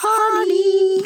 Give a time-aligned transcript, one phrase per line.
[0.00, 1.04] Harley.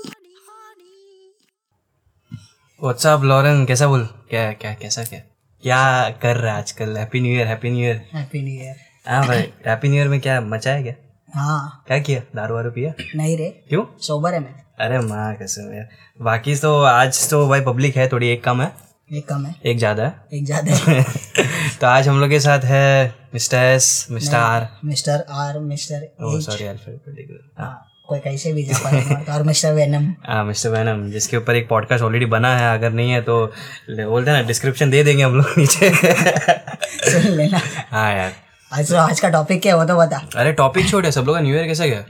[2.81, 4.05] WhatsApp Lauren कैसा बोल?
[4.31, 5.19] क्या क्या कैसा क्या?
[5.63, 6.97] क्या कर रहा है आजकल?
[6.97, 8.77] Happy new year happy new year happy new year
[9.09, 10.95] हाँ भाई हैप्पी न्यू ईयर में क्या मचा है क्या?
[11.35, 12.21] हाँ। क्या किया?
[12.37, 12.93] दारू वारू पिया?
[13.17, 13.85] नहीं रे। क्यों?
[14.01, 15.89] सोबर है मैं। अरे माँ कैसे यार
[16.21, 18.73] बाकी तो आज तो भाई पब्लिक है थोड़ी एक कम है।
[19.11, 20.15] एक कम है। एक ज़्यादा है?
[20.33, 21.03] एक ज़्यादा है।
[21.81, 24.69] तो आज हम लोग के साथ है mister S mister R.
[24.85, 30.45] Mister R mister O sorry alphabetical हाँ कोई कैसे भी जा और मिस्टर वेनम। हाँ
[30.45, 33.45] मिस्टर वैनम जिसके ऊपर एक पॉडकास्ट ऑलरेडी बना है अगर नहीं है तो
[33.89, 35.91] बोलते हैं ना डिस्क्रिप्शन दे देंगे हम लोग नीचे।
[37.11, 38.33] सुन लेना। हाँ यार।
[38.73, 41.25] आज तो आज का टॉपिक क्या है वो तो बता। अरे टॉपिक छोड़ है सब
[41.27, 42.05] लोग का न्यू ईयर कैसा गया?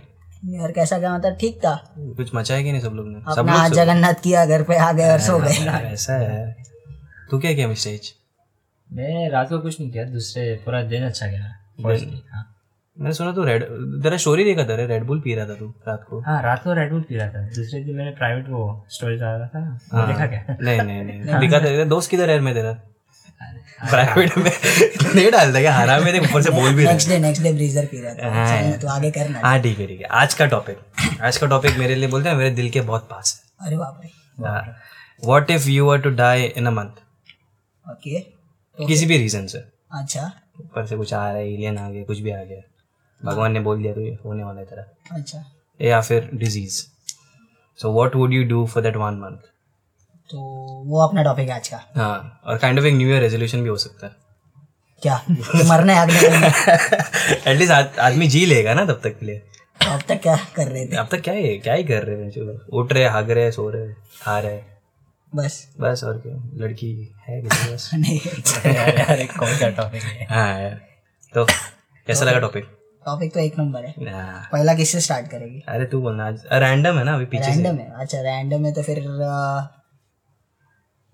[0.45, 1.75] न्यू ईयर कैसा गया मतलब ठीक था।
[2.17, 3.35] कुछ मचा है कि नहीं सब लोग ने?
[3.35, 6.68] सब लोग जगन्नाथ किया घर पे आ गए और सो गए। हाँ, ऐसा है।
[7.31, 8.15] तू क्या किया मिस्टर एच
[8.91, 11.41] मैं रात को कुछ नहीं किया दूसरे पूरा दिन अच्छा गया।
[12.35, 12.45] हाँ।
[12.97, 13.65] मैंने सुना तू रेड
[14.03, 16.73] तेरा स्टोरी देखा था रेड बुल पी रहा था तू रात को। हाँ रात को
[16.73, 19.79] रेड बुल पी रहा था। दूसरे दिन मैंने प्राइवेट वो स्टोरी डाला रहा था। ना,
[19.93, 20.57] हाँ। देखा क्या?
[20.63, 22.73] नहीं नहीं नहीं दिखा था दोस्त किधर है में तेरा?
[23.91, 24.51] प्राइवेट में।
[25.15, 25.73] नहीं डालता क्या?
[25.75, 28.15] हरा में देख ऊपर से बोल भी रहा next day next day Breezer P रहा
[28.15, 31.47] था। हाँ। तो आगे करना हाँ ठीक है ठीक है। आज का टॉपिक आज का
[31.47, 34.11] टॉपिक मेरे लिए बोलते हैं मेरे दिल के बहुत पास है। अरे बाप रे।
[34.49, 34.77] है।
[35.25, 37.01] What if you are to die in a month
[37.89, 38.19] okay
[38.79, 39.59] किसी भी रीजन से।
[39.99, 42.61] अच्छा। ऊपर से कुछ आ रहा है एलियन आ गया कुछ भी आ गया।
[43.21, 44.85] भगवान ने बोल दिया तो ये होने वाला है तेरा।
[45.17, 45.45] अच्छा।
[45.81, 46.83] या फिर disease
[47.79, 49.47] so what would you do for that one month
[50.31, 50.39] तो
[50.87, 53.69] वो अपना टॉपिक है आज का। हाँ और काइंड ऑफ़ एक न्यू ईयर रेजोल्यूशन भी
[53.69, 54.13] हो सकता है।
[55.03, 55.17] क्या?
[55.29, 59.39] तो मरना है दिन एटलीस्ट आदमी जी लेगा ना तब तक के लिए।
[59.83, 60.97] तो अब तक क्या कर रहे थे?
[60.97, 63.93] अब तक क्या ही क्या ही कर रहे हैं उठ रहे हाग रहे सो रहे
[64.23, 64.61] खा रहे।
[65.33, 66.37] बस। बस और क्या?
[66.65, 66.91] लड़की
[67.29, 68.19] है बस। नहीं।
[68.75, 70.81] यार यार एक कौन सा टॉपिक है। हाँ यार।
[71.35, 72.65] तो कैसा लगा टॉपिक
[73.07, 75.63] टॉपिक तो एक नंबर है। पहला किससे स्टार्ट करेगी?
[75.69, 78.83] अरे तू बोलना आज रैंडम है ना अभी पीछे रैंडम है। अच्छा रैंडम है तो
[78.83, 78.99] फिर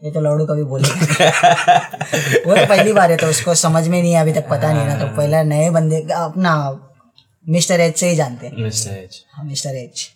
[0.02, 0.96] ये तो लौड़ू कभी बोलेगा
[2.46, 4.82] वो तो पहली बार है तो उसको समझ में नहीं है अभी तक पता नहीं
[4.82, 6.54] है ना। तो पहला नए बंदे का अपना
[7.46, 10.10] मिस्टर एच से ही जानते हैं। मिस्टर एच हाँ मिस्टर एच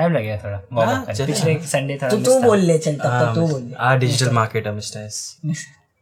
[0.00, 3.20] टाइम लगेगा थोड़ा। warm up करने। पिछले संडे था तो तू बोल ले चल तब
[3.20, 5.36] तक तू बोल ले। आ डिजिटल मार्केट है मिस्टर एस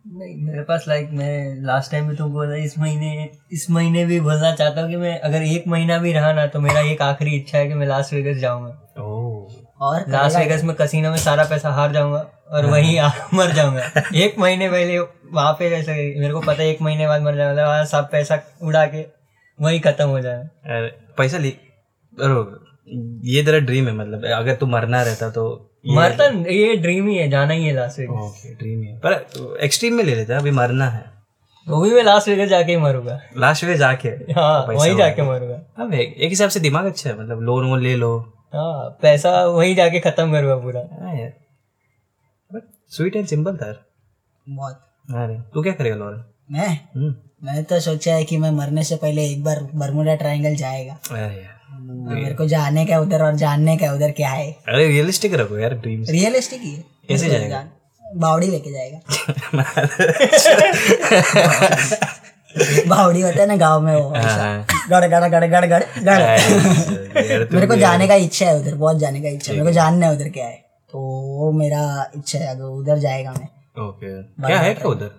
[0.05, 4.21] नहीं मेरे पास लाइक मैं लास्ट टाइम भी तुम बोला इस महीने इस महीने भी
[4.21, 7.35] बोलना चाहता हूँ कि मैं अगर एक महीना भी रहा ना तो मेरा एक आखिरी
[7.37, 8.71] इच्छा है कि मैं लास वेगस जाऊँगा।
[9.81, 13.01] और लास वेगस में कसीनो में सारा पैसा हार जाऊँगा और वहीं
[13.35, 17.23] मर जाऊँगा। एक महीने पहले वहाँ पे ऐसे मेरे को पता है एक महीने बाद
[17.23, 19.05] मर जाऊँगा। वहाँ सब पैसा उड़ा के
[19.59, 20.89] वहीं खत्म हो जाए अरे
[21.19, 21.57] पैसा ली
[23.25, 25.45] ये तेरा ड्रीम है मतलब अगर तू मरना रहता तो
[25.97, 29.95] मरता ये ड्रीम ही है जाना ही है लास वेगस ओके ड्रीम है पर एक्सट्रीम
[29.95, 31.05] में ले लेते हैं अभी मरना है।
[31.67, 34.09] वो भी मैं लास वेगस जाके ही मरूँगा। लास्ट में जाके?
[34.09, 37.67] हाँ पैसा वहीं जाके मरूँगा। अब एक एक हिसाब से दिमाग अच्छा है मतलब लोन
[37.67, 38.17] वोन ले लो।
[38.55, 41.33] हाँ पैसा वहीं जाके खत्म करूँगा पूरा। हाँ यार।
[42.51, 43.73] बट स्वीट एंड सिंपल था
[44.47, 46.69] बहुत। अरे तू क्या करेगा लोन मैं?
[46.97, 47.15] हम्म।
[47.47, 51.21] मैं तो सोचा है कि मैं मरने से पहले एक बार बरमुडा ट्रायंगल जाएगा। अरे
[51.21, 54.51] यार। मेरे को जाने का उधर और जानने का उधर क्या है?
[54.69, 56.73] अरे रियलिस्टिक रखो यार ड्रीम्स रियलिस्टिक ही
[57.09, 57.65] कैसे जाएगा?
[58.05, 58.99] बावड़ी लेके जाएगा।
[62.89, 67.67] बावड़ी होता है ना गाँव में वो हाँ। गड़ गड़ गड़ गड़ गड़। गड़। मेरे
[67.67, 70.13] को जाने का इच्छा है उधर बहुत जाने का इच्छा है। मेरे को जानना है
[70.13, 70.57] उधर क्या है।
[70.93, 70.99] तो
[71.39, 73.49] वो मेरा इच्छा है अगर उधर जाएगा मैं।
[73.89, 75.11] ओके। क्या है क्या उधर?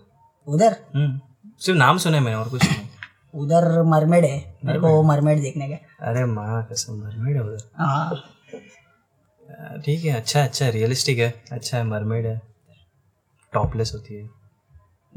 [0.48, 0.76] उधर?
[0.96, 1.20] हम्म
[1.60, 2.89] सिर्फ़ नाम सुना है मैंने और कुछ नहीं।
[3.34, 5.76] उधर मरमेड है मेरे को वो मरमेड देखने का
[6.10, 8.24] अरे माँ कसम मरमेड है उधर। हाँ।
[9.86, 12.42] ठीक है अच्छा अच्छा रियलिस्टिक है। अच्छा है मरमेड है।
[13.54, 14.30] टॉपलेस होती है।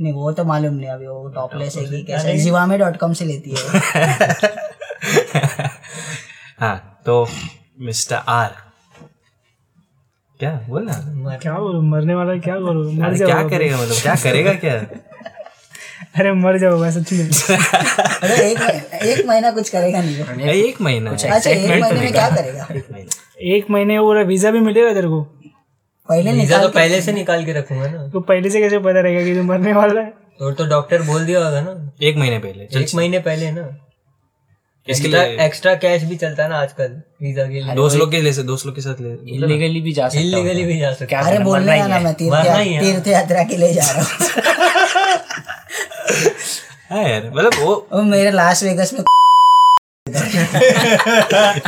[0.01, 3.25] नहीं वो तो मालूम नहीं अभी वो टॉपलेस है कि कैसा जिवामे डॉट कॉम से
[3.25, 3.57] लेती है।
[6.61, 7.27] हाँ तो
[7.81, 8.55] मिस्टर आर
[10.41, 13.97] क्या बोल ना क्या बोलूँ मरने वाला क्या बोलूँ क्या करेगा मतलब?
[14.03, 14.81] क्या करेगा क्या?
[16.15, 18.61] अरे मर जाओ सच्ची में अरे एक
[19.03, 22.67] एक महीना कुछ करेगा नहीं अरे एक महीना अच्छा एक महीने में क्या करेगा?
[23.53, 25.21] एक महीने। वो वीज़ा भी मिलेगा तेरे को?
[26.09, 29.25] पहले वीज़ा तो पहले से निकाल के रखूँगा ना। तो पहले से कैसे पता रहेगा
[29.25, 30.07] कि तू मरने वाला है?
[30.39, 31.73] तो तो डॉक्टर बोल दिया होगा ना।
[32.03, 33.69] एक महीने पहले एक महीने पहले ना।
[34.87, 38.11] इसके एक्स्ट्रा लिए एक्स्ट्रा कैश भी चलता है ना आजकल वीज़ा के लिए। दोस्त लोग
[38.11, 40.93] के लिए दोस्त लोग के साथ ले इलीगली भी जा सकता हूँ इलीगली भी जा
[40.93, 44.11] सकते अरे बोलने का ना मैं ही है। तीर्थ यात्रा के लिए जा रहा हूँ।
[46.91, 49.01] हाँ यार मतलब वो वो मेरे लास वेगस में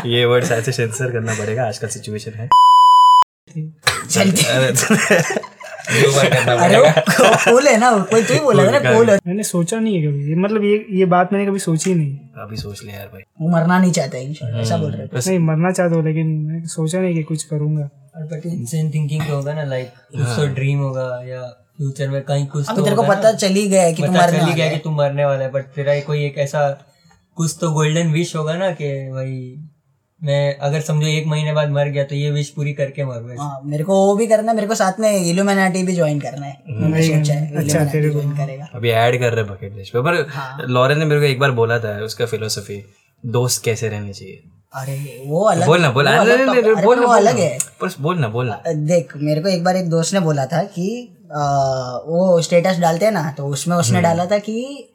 [0.07, 2.49] ये वर्ड्स ऐसे सेंसर करना पड़ेगा आजकल सिचुएशन है।
[5.87, 6.79] अरे
[7.45, 10.07] कूल है ना कोई तू ही बोला था ना कूल है। मैंने सोचा नहीं है
[10.07, 13.49] कभी। मतलब ये ये बात मैंने कभी सोची नहीं। अभी सोच ले यार भाई। वो
[13.49, 17.15] मरना नहीं चाहता है ऐसा बोल रहे नहीं मरना चाहता हूँ लेकिन मैंने सोचा नहीं
[17.15, 17.89] कि कुछ करूँगा।
[18.33, 21.43] बट इंसान थिंकिंग होगा ना लाइक कुछ तो ड्रीम होगा या
[21.79, 24.15] फ्यूचर में कहीं कुछ अभी तो तेरे को पता चल ही गया है कि तुम
[24.15, 26.39] मरने चल ही वाला गया है। कि तुम मरने वाला है बट तेरा कोई एक
[26.39, 26.69] ऐसा
[27.37, 29.55] कुछ तो गोल्डन विश होगा ना कि भाई
[30.21, 33.61] मैं अगर समझो एक महीने बाद मर गया तो ये विश पूरी करके मरूँ हाँ
[33.65, 36.55] मेरे को वो भी करना है मेरे को साथ में इल्यूमिनाटी भी ज्वाइन करना है।
[37.03, 41.05] सोचा है इल्यूमिनाटी ज्वाइन करेगा। अभी ऐड कर रहे बकेट लिस्ट पे पर लॉरेन ने
[41.05, 42.85] मेरे को एक बार बोला था उसका फिलोसफी
[43.25, 44.43] दोस्त कैसे रहने चाहिए?
[44.73, 49.49] अरे वो अलग बोलना अरे अलग बोलना अलग है। बस बोलना बोलना। देख मेरे को
[49.49, 50.87] एक बार एक दोस्त ने बोला था कि
[51.25, 54.89] वो स्टेटस डालते हैं ना तो उसमें उसने डाला था कि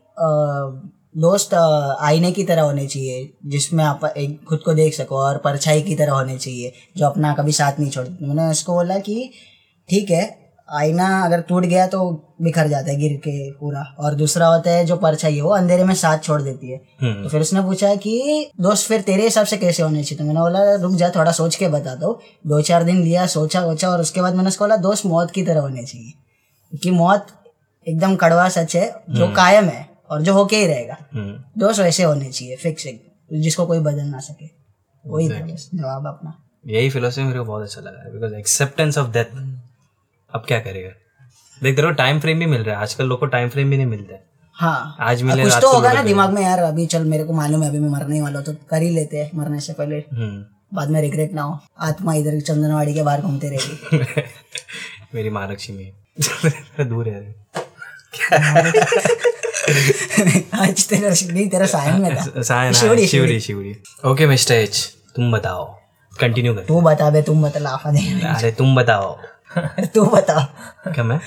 [1.18, 5.82] दोस्त आईने की तरह होने चाहिए जिसमें आप एक खुद को देख सको और परछाई
[5.82, 9.32] की तरह होने चाहिए जो अपना कभी साथ नहीं छोड़ते मैंने उसको बोला कि
[9.90, 10.39] ठीक है
[10.72, 12.00] आईना अगर टूट गया तो
[12.42, 15.84] बिखर जाता है गिर के पूरा। और दूसरा होता है जो परछाई है वो अंधेरे
[15.84, 19.46] में साथ छोड़ देती है। हम्म। तो फिर उसने पूछा कि दोस्त फिर तेरे हिसाब
[19.46, 20.18] से कैसे होने चाहिए?
[20.18, 23.62] तो मैंने बोला रुक जा थोड़ा सोच के बता दो। दो चार दिन लिया सोचा
[23.62, 26.12] वोचा और उसके बाद मैंने उसको बोला दोस्त मौत की तरह होने चाहिए।
[26.70, 27.28] क्योंकि मौत
[27.88, 32.04] एकदम कड़वा सच है जो कायम है और जो होके ही रहेगा। हम्म, दोस्त वैसे
[32.04, 32.88] होने चाहिए फिक्स
[33.34, 34.46] जिसको कोई बदल ना सके।
[35.06, 36.34] वही जवाब अपना।
[36.68, 39.36] यही फिलोसफी मेरे को बहुत अच्छा लगा बिकॉज़ एक्सेप्टेंस ऑफ़ डेथ
[40.36, 40.90] अब क्या करेगा?
[41.64, 43.78] देख तेरे को टाइम फ्रेम भी मिल रहा है। आजकल लोग को टाइम फ्रेम भी
[43.78, 44.24] नहीं मिलता है।
[44.54, 47.64] हाँ। आज मिले कुछ तो होगा ना दिमाग में यार अभी चल मेरे को मालूम
[47.64, 50.90] है अभी मैं मरने वाला तो कर ही लेते हैं मरने से पहले। हम्म, बाद
[50.90, 53.98] में रिग्रेट ना हो। आत्मा इधर चंदनवाड़ी के बाहर घूमते रहेगी।
[55.16, 55.94] मेरी माँ। लक्ष्मी
[56.80, 57.36] है दूर है।
[60.54, 63.76] आज तेरा नहीं तेरा सायन में था। सायन हाँ, Sewri, Sewri Sewri.
[64.06, 65.78] Okay mister H तुम बताओ।
[66.20, 69.18] कंटिन्यू कर। तू बता बे तुम बता लाफा दे अरे तुम बताओ।
[69.94, 70.40] तू बता।
[70.88, 71.20] क्या मैं?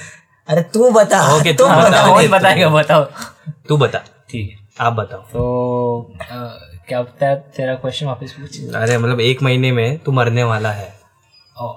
[0.49, 3.05] अरे तू बता। ओके तू बता बताओ कौन बताएगा बताओ।
[3.69, 3.99] तू बता।
[4.31, 6.15] ठीक है। आप बताओ। तो
[6.89, 10.95] क्या बताया तेरा क्वेश्चन वापस पूछ। अरे मतलब एक महीने में तू मरने वाला है।
[11.61, 11.73] ओ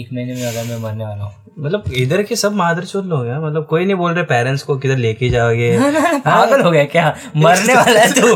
[0.00, 3.26] एक महीने में अगर मैं मरने वाला हूँ। मतलब इधर के सब मादर चोद लोग
[3.26, 5.68] हैं मतलब कोई नहीं बोल रहे पेरेंट्स को किधर लेके जाओगे।
[6.26, 7.14] पागल हो गया क्या?
[7.36, 8.34] मरने वाला है तू।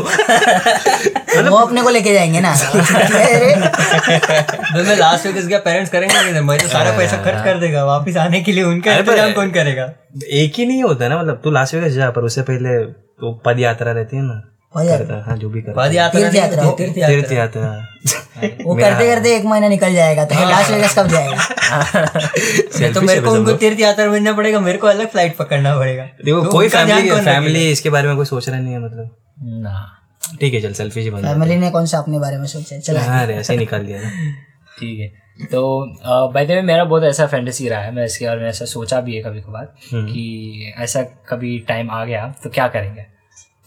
[1.49, 2.77] वो अपने को लेके जाएँगे ना। तो
[4.83, 8.41] मैं लास्ट वेगस गया पेरेंट्स करेंगे मैं तो सारा पैसा खर्च कर देगा वापस आने
[8.41, 9.89] के लिए उनका इंतज़ाम कौन करेगा?
[10.31, 13.59] एक ही नहीं होता ना मतलब तू लास्ट वेगस जा पर उससे पहले तो पद
[13.59, 14.41] यात्रा रहती है ना।
[14.73, 19.07] करता है, हाँ जो भी करता तीर्थ यात्रा, तीर्थ तीर्थ तीर्थ यात्रा। यात्रा वो करते
[19.07, 22.91] करते एक महीना निकल जाएगा तो लास्ट वेगस कब जाएगा?
[22.93, 26.41] तो मेरे को उनको तीर्थ यात्रा में पड़ेगा मेरे को अलग फ़्लाइट पकड़ना पड़ेगा। देखो
[26.43, 29.09] तो कोई फैमिली फैमिली इसके बारे में कोई सोच रहा नहीं है मतलब?
[29.63, 29.87] ना।
[30.39, 32.81] ठीक है चल सेल्फी ही बन फैमिली ने कौन सा अपने बारे में सोचा है?
[32.81, 33.99] चला हाँ ऐसे ही निकाल दिया
[34.79, 35.61] ठीक है। तो
[36.33, 38.99] बाय द वे मेरा बहुत ऐसा फैंटेसी रहा है मैं इसके बारे में ऐसा सोचा
[39.01, 43.05] भी है कभी कभार कि ऐसा कभी टाइम आ गया तो क्या करेंगे?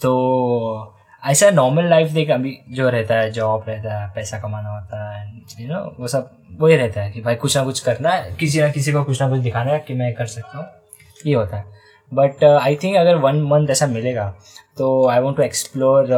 [0.00, 0.90] तो
[1.22, 5.26] ऐसा नॉर्मल लाइफ देख अभी जो रहता है जॉब रहता है पैसा कमाना होता है
[5.60, 6.30] यू नो वो सब
[6.60, 9.22] वही रहता है कि भाई कुछ ना कुछ करना है किसी ना किसी को कुछ
[9.22, 10.66] ना कुछ दिखाना है कि मैं कर सकता हूँ
[11.26, 11.64] ये होता है।
[12.12, 14.28] बट आई थिंक अगर वन मंथ ऐसा मिलेगा
[14.78, 16.12] तो I want to explore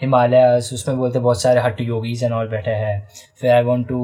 [0.00, 3.08] Himalayas उसमें बोलते बहुत सारे हट योगीज एंड ऑल बैठे हैं।
[3.40, 3.98] फिर I want to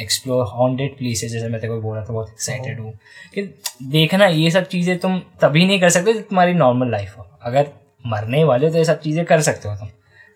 [0.00, 2.92] explore haunted places जैसे मैं तेरे को बोला था बहुत एक्साइटेड हूँ।
[3.34, 3.42] कि
[3.90, 7.68] देखना ये सब चीज़ें तुम तभी नहीं कर सकते जब तुम्हारी नॉर्मल लाइफ हो। अगर
[8.06, 9.88] मरने वाले हो तो ये सब चीज़ें कर सकते हो तुम।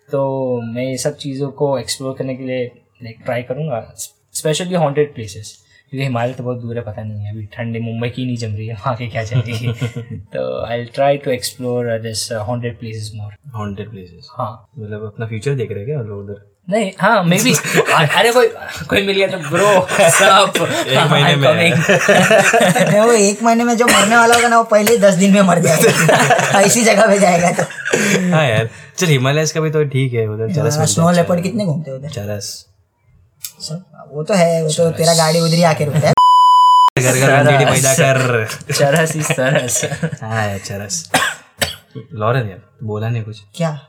[0.09, 2.65] तो मैं ये सब चीज़ों को एक्सप्लोर करने के लिए
[3.03, 5.57] लाइक ट्राई करूँगा स्पेशली हॉन्टेड प्लेसेस
[5.89, 8.55] क्योंकि हिमालय तो बहुत दूर है पता नहीं है अभी ठंडी मुंबई की नहीं जम
[8.55, 12.79] रही है वहाँ के क्या चल रही है तो I try to explore this haunted
[12.79, 16.50] places more haunted places हाँ। मतलब अपना फ्यूचर देख रहे हैं क्या लोग उधर?
[16.71, 17.53] नहीं हाँ मे बी
[18.17, 18.47] अरे कोई
[18.89, 20.53] कोई मिल गया तो ब्रो सब
[20.87, 24.97] एक महीने में। नहीं, वो एक महीने में जो मरने वाला होगा ना वो पहले
[24.97, 27.63] दस दिन में मर जाएगा। ऐसी जगह पे जाएगा तो।
[28.33, 31.91] हाँ यार। चल हिमालयस का भी तो ठीक है उधर चरस स्नो लेपर्ड कितने घूमते
[31.91, 32.09] हैं उधर?
[32.09, 32.65] चरस।
[34.13, 36.13] वो तो है वो तो तेरा गाड़ी उधर ही आके रुकता है।
[37.01, 39.31] घर घर पैदा कर चरस। इस
[40.23, 41.09] हाँ यार चरस।
[42.13, 43.79] लॉरेन यार बोला नहीं कुछ। क्या?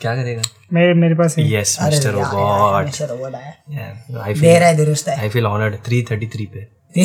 [0.00, 0.42] क्या करेगा?
[0.72, 4.76] मेरे मेरे पास है। Yes mister robot mister robot आया आई दे फील रहा है
[4.76, 6.76] दुरुस्त है। आई फील ऑनर्ड 333 पे।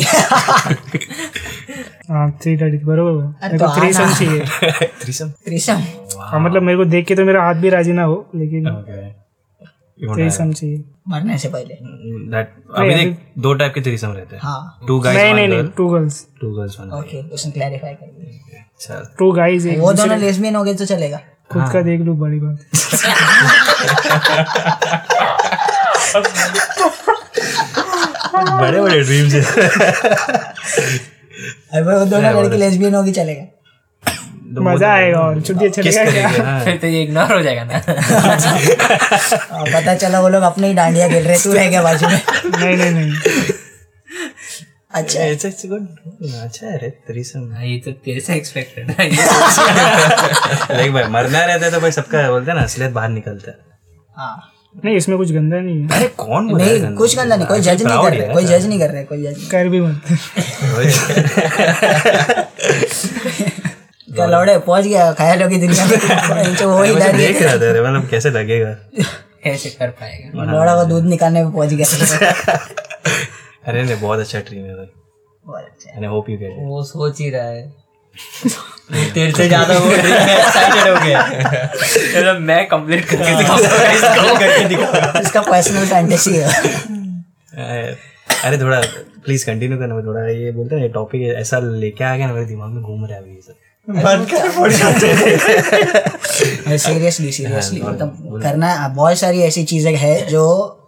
[2.10, 4.40] हाँ थ्री थर्टी बरोबर। है। अरे मेरे तो को। सम चाहिए।
[5.04, 5.82] थ्रीसम त्रिशम
[6.20, 9.22] हाँ मतलब मेरे को देख के तो मेरा हाथ भी राज़ी ना हो लेकिन ओके
[10.04, 11.74] यू चाहिए। मरने से पहले।
[12.30, 15.88] दैट अभी देख दो टाइप के थ्रीसम रहते हैं। हाँ। टू गाइस नहीं नहीं two
[15.88, 19.36] girls two girls one okay उसने क्लैरिफाई कर दिया। चल। टू
[19.66, 21.20] एक वो दोनों लेस्बियन हो गए तो चलेगा।
[21.52, 22.58] खुद का देख लो बड़ी बात।
[28.60, 29.42] बड़े बड़े ड्रीम्स है।
[31.74, 33.44] अगर वो दोनों लड़की लेस्बियन होगी चलेगा
[34.62, 36.28] मज़ा आएगा और छुट्टी चलेगा क्या?
[36.28, 37.78] हाँ। फिर तो ये इग्नोर हो जाएगा ना।
[39.72, 42.20] पता चला वो लोग अपने ही डांडिया खेल रहे तू रह गया बाजू में।
[42.58, 43.12] नहीं नहीं नहीं।
[44.94, 45.86] अच्छा। इट्स इट्स गुड
[46.42, 49.08] अच्छा है रे थ्रीसम हाँ, ये तो तेरे से एक्सपेक्टेड है।
[50.76, 53.56] लाइक भाई मरना रहता है तो भाई सबका बोलते हैं ना असलियत बाहर निकलता है।
[54.16, 54.48] हाँ।
[54.84, 57.60] नहीं इसमें कुछ गंदा नहीं है। अरे कौन बोला है नहीं कुछ गंदा नहीं कोई
[57.60, 60.02] जज नहीं कर रहे कोई जज नहीं कर रहे कोई जज कर भी मत।
[64.14, 66.54] क्या लौड़े पहुँच गया ख्यालों की दुनिया में?
[66.54, 68.72] जो वो ही डर देख रहा था मतलब कैसे लगेगा?
[69.44, 70.44] कैसे कर पाएगा?
[70.52, 72.58] लौड़ा को दूध निकालने में पहुँच गया।
[73.62, 74.86] अरे नहीं बहुत अच्छा ड्रीम है भाई।
[75.44, 77.62] बहुत अच्छा and I hope you get वो सोच ही रहा है।
[79.14, 85.20] तेरे से ज़्यादा वो एक्साइटेड हो गया। मतलब मैं कंप्लीट करके दिखाऊँगा इसको। करके दिखा
[85.20, 86.46] इसका पर्सनल फैंटेसी है।
[88.44, 88.80] अरे थोड़ा
[89.24, 92.46] प्लीज़ कंटिन्यू करना मैं थोड़ा ये बोलते हैं टॉपिक ऐसा लेके आ गया ना मेरे
[92.46, 93.54] दिमाग में घूम रहा है अभी ये सब।
[93.88, 94.68] बंद कर।
[96.78, 100.44] सीरियसली सीरियसली मतलब करना बहुत सारी ऐसी चीज़ें हैं जो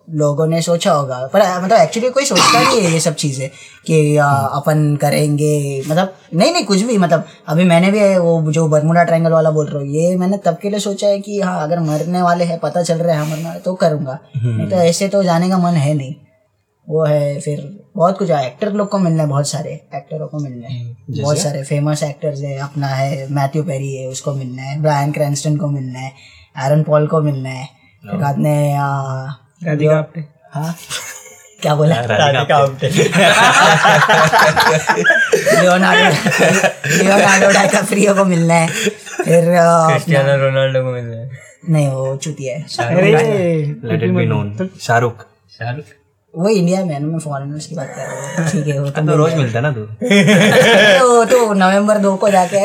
[0.08, 3.48] लोगों ने सोचा होगा। पर मतलब एक्चुअली कोई सोचता नहीं है ये सब चीज़ें
[3.86, 9.04] कि अपन करेंगे मतलब नहीं नहीं कुछ भी मतलब अभी मैंने भी वो जो बर्मुडा
[9.04, 11.80] ट्रायंगल वाला बोल रहा हूँ ये मैंने तब के लिए सोचा है कि हाँ अगर
[11.80, 15.08] मरने वाले हैं पता चल रहा है हाँ मरने वाले तो करूँगा। नहीं तो ऐसे
[15.08, 16.14] तो जाने का मन है नहीं।
[16.88, 17.60] वो है फिर
[17.96, 21.62] बहुत कुछ एक्टर लोग को मिलना है बहुत सारे एक्टरों को मिलना है। बहुत सारे
[21.62, 25.98] फ़ेमस एक्टर्स है अपना है मैथ्यू पेरी है उसको मिलना है ब्रायन क्रैंस्टन को मिलना
[25.98, 26.12] है
[26.56, 27.68] एरन पॉल को मिलना है
[29.66, 30.74] राधिका आप्टे। हाँ?
[31.62, 31.94] क्या बोला?
[32.00, 32.88] Radhika Apte.
[35.60, 36.08] Leonardo
[36.98, 41.30] Leonardo DiCaprio को मिलना है। फिर क्रिस्टियानो रोनाल्डो को मिलना है।
[41.70, 43.12] नहीं वो चुतिया है। अरे
[43.84, 45.26] let it be known Shahrukh.
[45.58, 45.84] Shahrukh?
[46.36, 48.90] वो इंडिया में है ना मैं फॉरेनर्स की बात कर रहा हूँ। ठीक है वो
[48.90, 49.80] तो तो रोज मिलता ना तू।
[51.08, 52.62] वो तो नवंबर दो को जाके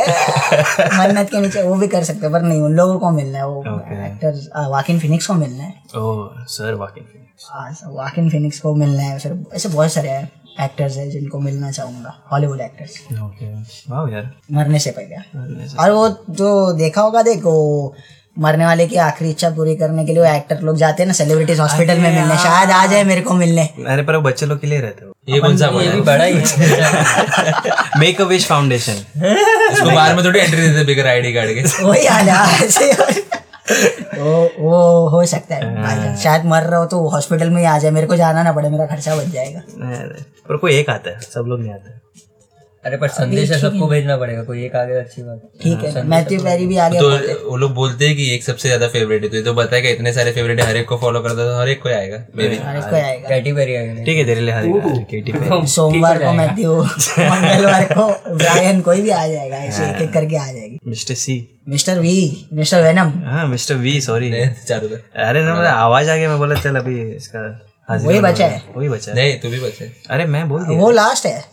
[0.97, 3.47] मन्नत के नीचे वो भी कर सकते हैं पर नहीं उन लोगों को मिलना है
[3.47, 3.63] वो
[4.07, 7.05] एक्टर वाकिन फिनिक्स को मिलना है। ओह सर वाकिंग
[7.95, 10.29] वाकिन फिनिक्स को मिलना है फिर ऐसे बहुत सारे हैं
[10.61, 13.53] एक्टर्स हैं जिनको मिलना चाहूँगा हॉलीवुड एक्टर्स ओके
[13.91, 17.53] वाओ यार। मरने से पहले। और वो जो देखा होगा देखो
[18.35, 21.13] मरने वाले की आखिरी इच्छा पूरी करने के लिए वो एक्टर लोग जाते हैं ना
[21.13, 24.59] सेलिब्रिटीज हॉस्पिटल में मिलने। शायद आ जाए मेरे को मिलने। अरे पर वो बच्चे लोग
[24.61, 26.33] के लिए रहते हो। ये कौन सा ये भी बड़ा ही
[27.99, 29.03] मेक अ विश फाउंडेशन
[29.71, 32.37] इसको बाहर में थोड़ी एंट्री देते बिगर आईडी कार्ड के। वही हाल है
[34.19, 34.77] वो वो
[35.09, 38.15] हो सकता है। शायद मर रहा हो तो हॉस्पिटल में ही आ जाए। मेरे को
[38.15, 39.61] जाना ना पड़े मेरा खर्चा बच जाएगा।
[40.49, 41.97] पर कोई एक आता है सब लोग नहीं आते।
[42.83, 46.39] अरे पर संदेश सबको भेजना पड़ेगा कोई एक आगे अच्छी बात है। ठीक है मैथ्यू
[46.43, 49.29] पेरी भी आ गया तो वो लोग बोलते हैं कि एक सबसे ज़्यादा फेवरेट है
[49.29, 51.59] तो ये तो बताएगा इतने सारे फेवरेट है हर एक को फॉलो करता है तो
[51.59, 54.53] हर एक को आएगा हर कोई आएगा। कैटी पेरी आ गया ठीक है तेरे लिए
[54.53, 54.63] हर
[55.11, 60.13] केटी पे सोमवार को मैथ्यू मंगलवार को ब्रायन कोई भी आ जाएगा ऐसे एक एक
[60.13, 61.37] करके आ जाएगी। Mister C.
[61.69, 63.11] Mister V mister Venom.
[63.25, 67.39] हाँ मिस्टर वी सॉरी अरे ना मतलब आवाज़ आ गया मैं बोला चल अभी इसका
[67.89, 70.79] वही बचा है। है। वही बचा है। नहीं तू भी बचे अरे मैं बोल दिया।
[70.79, 71.43] वो लास्ट है।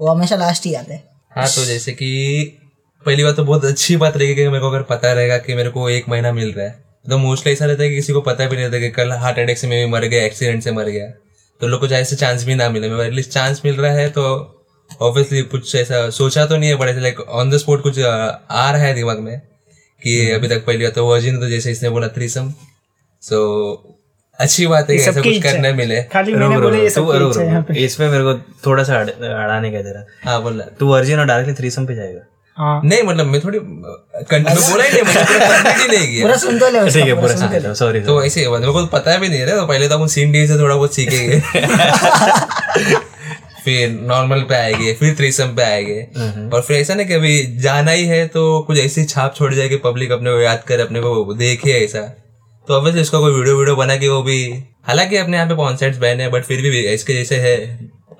[0.00, 1.02] वो हमेशा लास्ट ही आते हैं।
[1.36, 2.10] हाँ तो जैसे कि
[3.06, 5.70] पहली बात तो बहुत अच्छी बात रहेगी कि मेरे को अगर पता रहेगा कि मेरे
[5.70, 8.46] को एक महीना मिल रहा है तो मोस्टली ऐसा रहता है कि किसी को पता
[8.46, 10.84] भी नहीं रहता कि कल हार्ट अटैक से मैं भी मर गया एक्सीडेंट से मर
[10.84, 11.06] गया।
[11.60, 14.08] तो लोग को चाहे ऐसे चांस भी ना मिले। मेरे एटलीस्ट चांस मिल रहा है
[14.10, 14.22] तो
[15.02, 18.12] ऑब्वियसली कुछ ऐसा सोचा तो नहीं है बट ऐसे लाइक ऑन द स्पॉट कुछ आ,
[18.50, 19.38] आ रहा है दिमाग में
[20.02, 22.52] कि अभी तक पहली बात तो वर्जिन तो जैसे इसने बोला थ्रीसम
[23.22, 23.93] सो
[24.40, 27.10] अच्छी बात है ऐसा कुछ करने मिले। खाली रुक, मैंने रुक, बोले ये तू सब
[27.10, 28.34] रुक, रुक, इसमें मेरे को
[28.66, 32.20] थोड़ा सा अड़ाने का तेरा हाँ बोल रहा तू वर्जिन और डायरेक्टली थ्रीसम पे जाएगा।
[32.56, 33.58] हाँ। नहीं मतलब मैं थोड़ी
[34.30, 35.04] कंटिन्यू बोला ही नहीं
[35.80, 38.22] ही नहीं किया। पूरा सुन तो ले ठीक है पूरा सुन तो ले। सॉरी तो
[38.24, 40.58] ऐसे ही मेरे को पता भी नहीं रहा तो पहले तो अपन सीन डी से
[40.58, 41.40] थोड़ा बहुत सीखेंगे।
[43.64, 46.00] फिर नॉर्मल पे आएँगे फिर थ्रीसम पे आएँगे।
[46.56, 49.68] और फिर ऐसा नहीं कि अभी जाना ही है तो कुछ ऐसी छाप छोड़ जाए
[49.68, 52.02] कि पब्लिक अपने को याद करे अपने को देखे ऐसा।
[52.68, 54.36] तो ऑब्वियसली इसका कोई वीडियो वीडियो बना के वो भी
[54.86, 57.56] हालाँकि अपने यहाँ पे कॉन्सर्ट्स बैन है बट फिर भी इसके जैसे है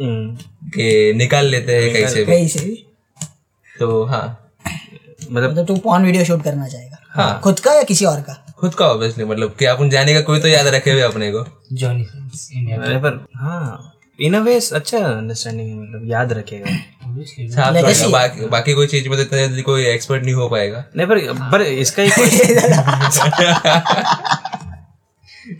[0.00, 0.36] हम्म,
[0.70, 2.74] कि निकाल लेते हैं कैसे भी। कहीं से भी।
[3.66, 4.26] तो हाँ।
[5.32, 8.34] मतलब मतलब तू पॉन वीडियो शूट करना चाहेगा। हाँ। खुद का या किसी और का?
[8.58, 11.44] खुद का ऑब्वियसली मतलब कि अपन जाने का कोई तो याद रखे हुए अपने को।
[11.72, 12.04] जॉनी
[12.98, 16.76] पर हाँ। इन अ वे अच्छा अंडरस्टैंडिंग मतलब याद रखेगा।
[18.11, 21.18] बाकी बाकी कोई चीज़ में तो इतना कोई एक्सपर्ट नहीं हो पाएगा। नहीं पर
[21.52, 22.12] पर इसका एक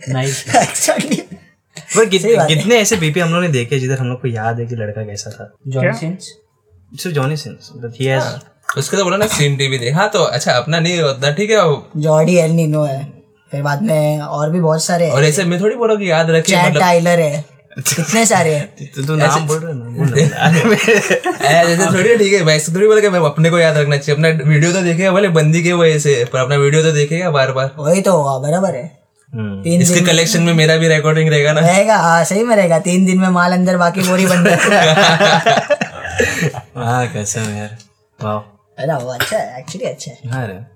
[0.09, 1.19] नाइस Exactly.
[1.95, 4.65] पर कितने कितने ऐसे बीपी हम लोग ने देखे जिधर हम लोग को याद है
[4.65, 5.51] कि लड़का कैसा था?
[5.67, 6.29] जॉनी सिंस
[7.01, 10.23] सिर्फ़ Johnny Sins but he has उसके तो बोला ना सीन टीवी दे। हाँ तो
[10.23, 13.03] अच्छा अपना नहीं होता ठीक है जॉर्डी एल नीनो है।
[13.51, 16.51] फिर बाद में और भी बहुत सारे और ऐसे मैं थोड़ी बोला कि याद रखे
[16.51, 17.43] चैट मतलब टाइलर है।
[17.77, 19.85] कितने सारे हैं। तो तू नाम बोल रहा है ना
[20.79, 24.29] है। थोड़ी ठीक है। वैसे थोड़ी बोले कि मैं अपने को याद रखना चाहिए। अपना
[24.49, 27.71] वीडियो तो देखेगा भले बंदी के वजह से पर अपना वीडियो तो देखेगा बार बार।
[27.77, 28.97] वही तो हुआ बराबर है।
[29.33, 32.79] हम्म। तीन इसके कलेक्शन में मेरा भी रिकॉर्डिंग रहेगा ना। रहेगा हाँ सही में रहेगा।
[32.79, 34.47] तीन दिन में माल अंदर बाकी बोरी बंद
[36.77, 37.77] हाँ कैसे हो यार।
[38.23, 38.37] वाह
[38.83, 40.75] अरे वो अच्छा है एक्चुअली अच्छा है। हाँ रे।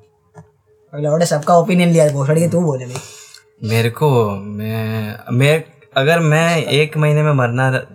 [0.94, 5.64] लौटे सबका ओपिनियन लिया भोसड़ तू बोले भाई। मेरे को मैं मैं
[5.98, 7.86] अगर मैं एक महीने में मरना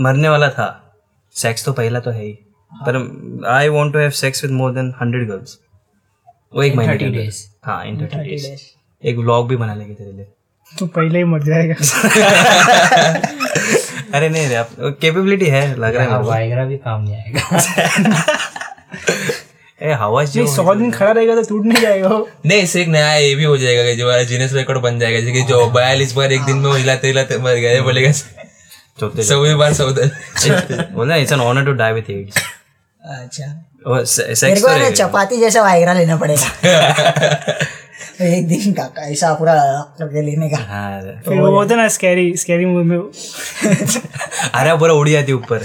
[0.00, 0.94] मरने वाला था
[1.32, 2.38] सेक्स तो पहला तो है ही
[2.74, 5.58] पर I want to have sex with more than hundred girls
[6.54, 7.30] वो एक महीने
[7.64, 10.26] हाँ इन थर्टी डेज़ एक व्लॉग भी बना लेंगे तेरे लिए।
[10.78, 11.74] तो पहले ही मर जाएगा।
[14.14, 18.36] अरे नहीं रे कैपेबिलिटी है लग रहा है मेरे वाइग्रा भी काम नहीं आएगा।
[19.82, 22.08] ए जो सौ दिन खड़ा रहेगा तो टूट नहीं जाएगा
[22.46, 25.42] नहीं इससे एक नया ये भी हो जाएगा कि जो जीनेस रिकॉर्ड बन जाएगा जैसे
[25.42, 28.12] जो बयालीस बार एक दिन में हिलाते हिलाते मर गया बोलेगा
[29.00, 29.72] चौथे सौवीं बार
[30.92, 32.34] बोला it's an honour to die with AIDS
[33.04, 36.46] अच्छा। तो है। चपाती जैसा वाइग्रा लेना पड़ेगा।
[38.24, 39.54] एक दिन का ऐसा पूरा
[39.98, 42.98] करके लेने का। हाँ फिर वो होता है ना स्कैरी स्कैरी मूवी में
[44.54, 45.58] अरे पूरा उड़ जाती ऊपर।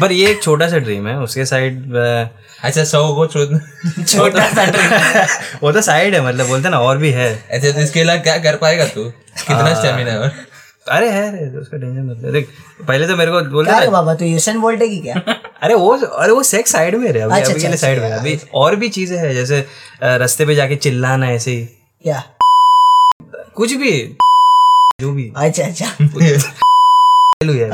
[0.00, 1.94] पर ये एक छोटा सा ड्रीम है उसके साइड
[2.64, 5.26] अच्छा सौ को छोटा सा ड्रीम
[5.62, 8.36] वो तो साइड है मतलब बोलते ना और भी है। ऐसे तो इसके अलावा क्या
[8.38, 9.04] कर पाएगा तू?
[9.04, 10.48] कितना स्टेमिना है?
[10.88, 12.48] अरे है रे उसका टेंशन मत ले। देख
[12.88, 15.14] पहले तो मेरे को बोलते क्या बाबा तू यूसन बोल्ट की क्या?
[15.62, 18.00] अरे वो अरे वो सेक्स साइड में रे अभी अच्छा, अभी के लिए अच्छा, साइड
[18.02, 19.64] में अभी और भी चीज़ें हैं जैसे
[20.02, 21.64] रास्ते पे जाके चिल्लाना ऐसे ही।
[22.02, 22.22] क्या?
[23.54, 23.92] कुछ भी।
[25.00, 25.86] जो भी। अच्छा अच्छा।
[27.42, 27.68] है।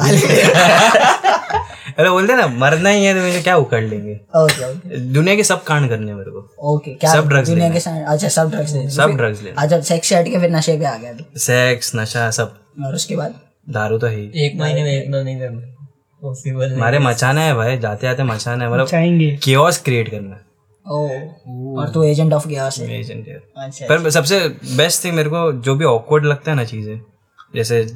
[1.97, 4.15] अरे बोलते ना मरना ही है तो मुझे क्या उकड़ लेंगे?
[4.37, 7.79] ओके ओके दुनिया के सब कांड करने मेरे को। ओके क्या सब drugs दुनिया के
[7.79, 10.85] अच्छा सब ड्रग्स ले सब ड्रग्स लेना। अच्छा सेक्स से हट के फिर नशे पे
[10.85, 13.35] आ गया तू। सेक्स नशा सब। और उसके बाद?
[13.69, 15.61] दारू तो है ही। एक महीने में इतना नहीं करना।
[16.23, 20.43] पॉसिबल हमारे मचाना है भाई जाते जाते मचाना है। मतलब चाहेंगे केओस क्रिएट करना।
[20.85, 20.97] ओ
[21.81, 24.39] और तू एजेंट ऑफ़ गया से एजेंट है अच्छा पर सबसे
[24.77, 27.01] बेस्ट थिंग मेरे को जो भी ऑकवर्ड लगता है ना चीज़ें
[27.55, 27.87] जैसे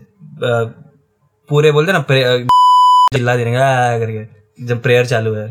[1.48, 2.04] पूरे बोलते हैं ना
[3.12, 5.44] चिल्ला देंगे "आ" करके जब प्रेयर चालू है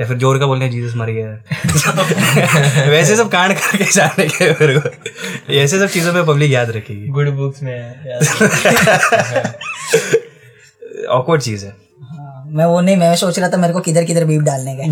[0.00, 4.26] या फिर ज़ोर का बोलते हैं जीसस मर गया। है वैसे सब कांड करके जाने
[4.28, 8.04] के मेरे को ऐसे सब चीज़ों पे पब्लिक याद रखेगी। गुड बुक्स में
[11.08, 14.24] ऑकवर्ड चीज़ है। हाँ, मैं वो नहीं मैं सोच रहा था मेरे को किधर किधर
[14.24, 14.82] बीप डालने का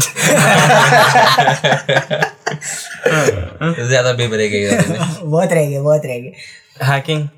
[3.88, 4.64] ज़्यादा बीप रह गई
[5.22, 6.32] बहुत रहेंगे बहुत रहेंगे
[6.84, 7.28] हैकिंग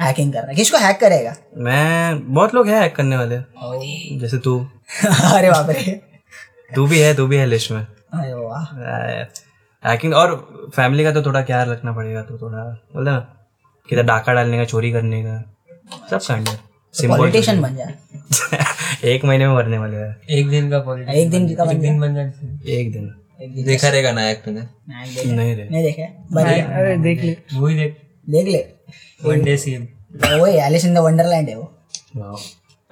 [0.00, 1.36] हैकिंग करना। किसको हैक करेगा?
[1.56, 3.38] मैं बहुत लोग हैं हैक करने वाले।
[4.18, 4.68] जैसे तू।
[5.06, 6.00] अरे बाप रे।
[6.74, 8.64] तू भी है तू भी है लिस्ट में। अरे वाह।
[9.88, 13.18] हैकिंग और फैमिली का तो थोड़ा ख्याल रखना पड़ेगा तो थोड़ा ना
[13.88, 15.54] किधर डाका डालने का चोरी करने का
[16.10, 16.48] सब कांड
[17.08, 17.86] पॉलिटिशियन बन जा।
[19.04, 22.00] एक महीने में मरने वाले हैं। एक दिन का पॉलिटिक्स एक दिन का जा दिन
[22.00, 22.32] बन जाए
[22.66, 23.14] एक दिन।
[23.64, 28.58] देखा रहेगा नायक तूने। नहीं देखे नहीं देखे अरे देख ले। वो देख। देख ले
[29.24, 29.88] वन डे सीन
[30.38, 31.72] वो एलिस इन द वंडरलैंड है वो.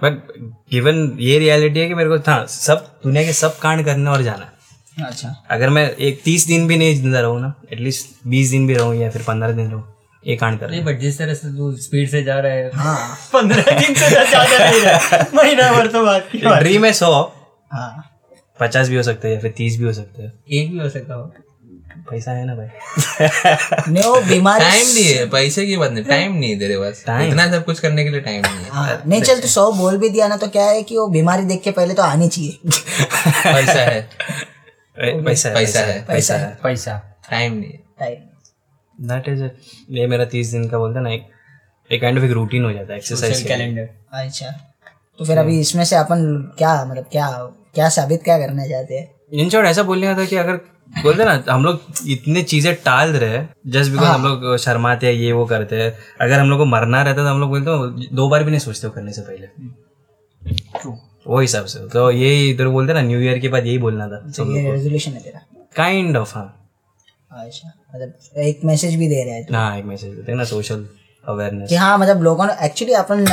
[0.00, 0.32] बट
[0.72, 4.22] गिवन ये रियलिटी है कि मेरे को था सब दुनिया के सब कांड करने और
[4.22, 5.34] जाना है। अच्छा.
[5.50, 8.94] अगर मैं एक तीस दिन भी नहीं ज़िंदा रहूँ ना एटलीस्ट बीस दिन भी रहूँ
[8.96, 9.84] या फिर पंद्रह दिन रहूँ
[10.24, 13.16] ये कांड कर नहीं बट जिस तरह से तू स्पीड से जा रहा है हाँ.
[13.32, 17.12] पंद्रह दिन से ज़्यादा नहीं रहा महीना भर तो बात की बात। ड्रीम है सौ
[17.72, 18.04] हाँ.
[18.58, 20.88] पचास भी हो सकते हैं या फिर तीस भी हो सकते हैं। एक भी हो
[20.88, 21.32] सकता हो।
[22.10, 22.66] पैसा है ना भाई?
[23.92, 27.50] नहीं वो बीमारी टाइम नहीं है पैसे की बात नहीं टाइम नहीं तेरे पास। इतना
[27.52, 30.08] सब कुछ करने के लिए टाइम नहीं है। हाँ नहीं चल तू सौ बोल भी
[30.08, 32.58] दिया ना तो क्या है कि वो बीमारी देख के पहले तो आनी चाहिए।
[33.44, 34.08] पैसा है।
[34.98, 36.98] पैसा पैसा है। पैसा है। पैसा।
[37.30, 39.56] टाइम नहीं है। टाइम दैट इज़ इट
[39.90, 41.26] ये मेरा तीस दिन का बोलते ना एक
[41.90, 44.50] एक काइंड ऑफ़ एक रूटीन हो जाता है एक्सरसाइज कैलेंडर अच्छा।
[45.18, 46.24] तो फिर अभी इसमें से अपन
[46.58, 47.28] क्या मतलब क्या
[47.74, 49.10] क्या साबित क्या करना चाहते हैं?
[49.32, 50.60] इन शॉर्ट ऐसा बोलने का था कि अगर
[50.92, 55.14] बोलते ना हम लोग इतने चीज़ें टाल रहे हैं जस्ट बिकॉज़ हम लोग शर्माते हैं
[55.14, 57.86] ये वो करते हैं। अगर हम लोग को मरना रहता तो हम लोग बोलते हो
[58.16, 59.46] दो बार भी नहीं सोचते करने से पहले।
[61.26, 64.18] वो हिसाब से। तो यही इधर बोलते ना न्यू ईयर के बाद यही बोलना था
[64.36, 65.40] तो रेजोल्यूशन है तेरा।
[65.76, 66.46] काइंड ऑफ़ हाँ।
[67.30, 70.86] अच्छा मतलब एक मैसेज भी दे रहा है हाँ एक मैसेज देते हैं ना सोशल
[71.26, 73.24] अवेयरनेस कि हाँ मतलब लोगों ने एक्चुअली अपन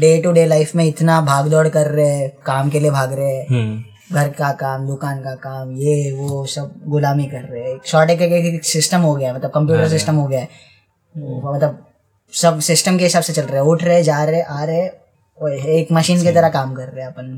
[0.00, 3.12] डे टू डे लाइफ में इतना भाग दौड़ कर रहे हैं काम के लिए भाग
[3.12, 7.62] रहे हैं। हम्म। घर का काम दुकान का काम ये वो सब गुलामी कर रहे
[7.62, 10.48] हैं। शॉर्ट एक एक सिस्टम हो गया है मतलब कंप्यूटर सिस्टम हो गया है।
[11.44, 11.86] मतलब
[12.32, 14.88] सब सिस्टम के हिसाब से चल रहे हैं। उठ रहे जा रहे आ रहे
[15.38, 17.36] और एक मशीन की तरह काम कर रहे हैं अपन।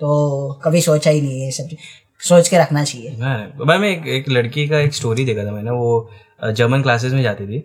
[0.00, 1.76] तो कभी सोचा ही नहीं है सब
[2.20, 5.52] सोच के रखना चाहिए। हाँ भाई मैं एक, एक लड़की का एक स्टोरी देखा था
[5.52, 6.10] मैंने वो
[6.52, 7.62] जर्मन क्लासेस में जाती थी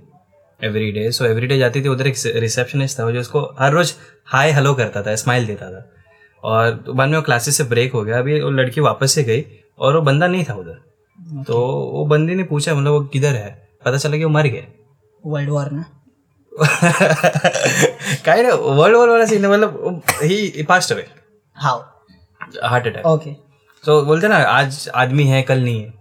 [0.59, 3.93] every day so every day जाती थी उधर एक रिसेप्शनिस्ट था जो उसको हर रोज
[4.25, 5.85] हाय हेलो करता था स्माइल देता था।
[6.43, 9.45] और बाद में वो क्लासेस से ब्रेक हो गया। अभी वो लड़की वापस से गई
[9.79, 11.57] और वो बंदा नहीं था उधर। तो
[11.93, 13.49] वो बंदी ने पूछा मतलब वो किधर है?
[13.85, 14.63] पता चला कि वो मर गया।
[15.23, 15.85] वर्ल्ड वॉर ना?
[18.25, 21.05] काइंड वर्ल्ड वॉर वाला सीन मतलब ही passed away
[21.55, 21.79] how
[22.63, 23.31] heart attack okay
[23.83, 25.93] तो बोलते ना आज आदमी है कल नहीं है।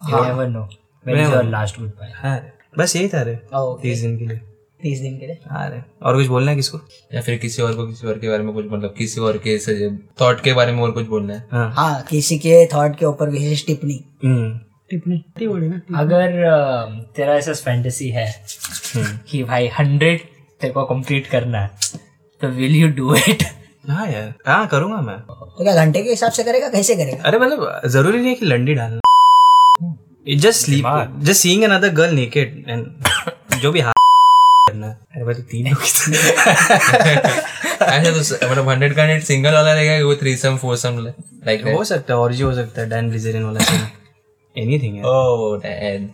[0.00, 0.62] You never know.
[1.06, 2.08] When is your last goodbye?
[2.14, 2.38] हाँ।
[2.78, 4.40] बस यही था रे। ओके तीस दिन के लिए।
[4.82, 6.78] तीस दिन के लिए। हाँ रे और कुछ बोलना है किसको?
[7.14, 9.58] या फिर किसी और को किसी और के बारे में कुछ मतलब किसी और के
[10.20, 11.46] थॉट के बारे में और कुछ बोलना है?
[11.52, 14.58] हाँ। हाँ किसी के थॉट के ऊपर विशेष टिप्पणी। हम्म।
[14.90, 15.24] टिप्पणी?
[15.66, 16.32] है अगर
[17.16, 18.26] तेरा ऐसा फैंटेसी है
[19.30, 20.20] कि भाई हंड्रेड
[20.60, 21.70] तेरे को कंप्लीट करना है
[22.40, 23.42] तो विल यू डू इट
[23.88, 27.22] हाँ यार। हाँ करूँगा मैं। तो क्या घंटे के हिसाब से करेगा कैसे करेगा?
[27.24, 29.00] अरे मतलब ज़रूरी नहीं है कि लंडी डालना।
[30.38, 34.01] Just sleep just seeing another girl naked and जो भी हाथ
[34.72, 35.88] करना। है। अरे भाई तो तीन लोग ही
[37.82, 40.98] ऐसा तो मतलब हंड्रेड का नेट सिंगल वाला रहेगा वो थ्रीसम फोरसम
[41.46, 43.80] लाइक तो हो सकता है और जी हो सकता है डैन ब्लिजरिन वाला सीन
[44.56, 46.10] एनीथिंग है। ओ डैड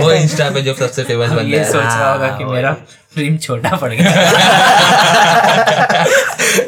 [0.00, 2.70] वो इंस्टा पे जो सबसे फ़ेमस बन ये गया सोच रहा होगा कि मेरा
[3.14, 4.10] ड्रीम छोटा पड़ गया।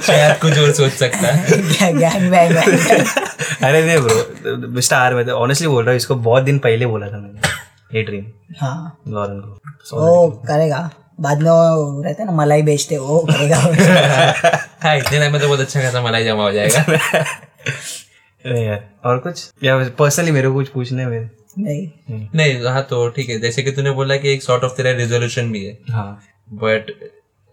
[0.07, 1.59] शायद कुछ और सोच सकता है।
[1.99, 2.57] गैंग बैंग
[3.65, 7.19] अरे नहीं ब्रो स्टार में ऑनेस्टली बोल रहा हूँ इसको बहुत दिन पहले बोला था
[7.19, 8.27] मैंने। ये ड्रीम
[8.61, 9.51] हाँ। लॉरेन को।
[9.97, 13.57] वो करेगा। बाद में वो रहते हैं ना मलाई बेचते वो करेगा।
[14.83, 16.79] हाँ इतने टाइम में तो बहुत अच्छा खासा मलाई जमा हो जाएगा।
[18.47, 19.51] यार और कुछ?
[19.65, 23.63] या पर्सनली मेरे को कुछ पूछना है मेरे नहीं। नहीं हाँ तो ठीक है जैसे
[23.63, 26.23] कि तूने बोला कि एक सॉर्ट ऑफ़ तेरा रिजोल्यूशन भी है। हाँ।
[26.53, 26.91] बट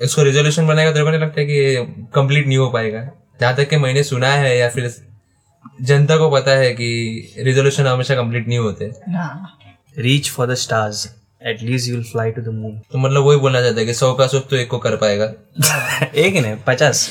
[0.02, 1.76] इसको रिजोल्यूशन बनाएगा तेरे को नहीं लगता कि
[2.16, 3.10] कंप्लीट नहीं हो पाएगा?
[3.42, 4.94] जहाँ तक कि मैंने सुना है या फिर
[5.82, 6.90] जनता को पता है कि
[7.40, 9.58] रिजोल्यूशन हमेशा कंप्लीट नहीं होते। हाँ।
[9.98, 11.08] Reach for the stars
[11.42, 14.14] at least you will fly to the moon तो मतलब वही बोलना चाहता है कि सौ
[14.14, 15.26] का सुख तो एक को कर पाएगा।
[16.16, 17.10] एक ही नहीं पचास।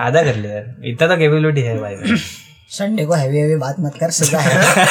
[0.00, 2.16] आधा कर लिया इतना तो कैपेबिलिटी है भाई।
[2.70, 4.86] संडे को हैवी हैवी बात मत कर सजा है।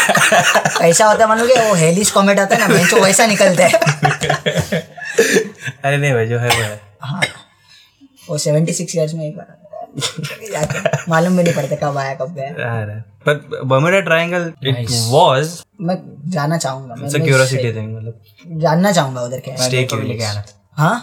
[0.80, 3.74] कैसा होता है मानोगे वो हेलिस कॉमेट आता है ना बेंचो वैसा निकलता है।
[5.84, 7.22] अरे नहीं भाई जो है वो है। हाँ।
[8.30, 13.04] वो सेवेंटी सिक्स ईयर्स में एक बार मालूम भी नहीं पड़ता कब आया कब गया।
[13.26, 15.96] But Bermuda triangle it was मैं
[16.32, 19.96] जाना चाहूँगा। इट्स अ मैं क्यूरियोसिटी थिंग मतलब। जानना चाहूँगा उधर क्या है। स्टे को
[19.98, 20.44] लेके आना।
[20.78, 20.96] हाँ?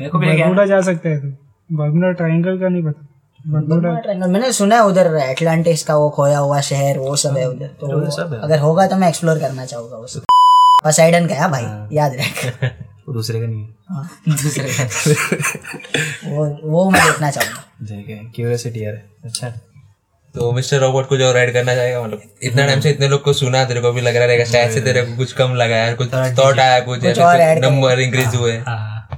[0.00, 3.06] मेरे को भी लेके बर्मुडा जा सकता है तो बर्मुडा ट्रायंगल का नहीं पता।
[3.50, 7.48] बर्मुडा ट्रायंगल मैंने सुना है उधर एटलांटिस का वो खोया हुआ शहर वो सब है
[7.48, 10.20] उधर तो सब अगर होगा तो मैं एक्सप्लोर करना चाहूँगा उसे
[10.84, 11.96] पसाइडन का है भाई?
[11.96, 12.72] याद रख।
[13.12, 18.84] दूसरे का नहीं है। हाँ दूसरे का। वो वो मैं देखना चाहूँगा। ठीक है क्यूरियोसिटी
[18.84, 19.48] यार। अच्छा।
[20.36, 23.32] तो मिस्टर रोबोट को जो राइड करना चाहेगा मतलब इतना टाइम से इतने लोग को
[23.32, 25.94] सुना तेरे को भी लग रहा रहेगा शायद से तेरे को कुछ कम लगा यार
[25.94, 27.00] कुछ थॉट आया कुछ
[27.64, 29.08] नंबर इंक्रीज हुए। हाँ।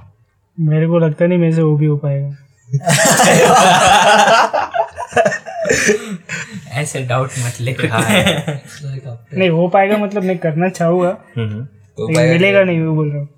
[0.58, 2.36] मेरे को लगता नहीं मेरे से वो भी हो पाएगा।
[6.80, 7.76] ऐसे डाउट मत ले।
[9.38, 13.28] नहीं हो पाएगा मतलब मैं करना चाहूँगा हम्म। तो मिलेगा नहीं वो बोल रहा हूँ।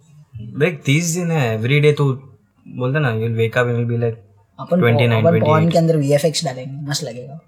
[0.61, 2.13] देख तीस दिन है एवरी डे तू
[2.67, 4.15] बोलता ना you'll wake up will be like
[4.59, 7.41] अपन 29, अपन पॉन के अंदर वीएफएक्स डालेंगे मस्त लगेगा।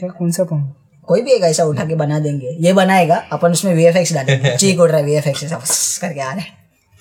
[0.00, 0.74] क्या कौन सा पाऊँ
[1.08, 4.80] कोई भी एक ऐसा उठा के बना देंगे। ये बनाएगा अपन उसमें वीएफएक्स डालेंगे। चीक
[4.80, 6.46] उड़ रहा है वीएफएक्स ऐसा फस करके आ रहा है।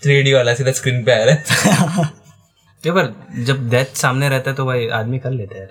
[0.03, 2.05] थ्री डी वाला सीधा स्क्रीन पे आ रहा है।
[2.85, 5.69] ये पर जब डेथ सामने रहता है तो भाई आदमी कर लेता है।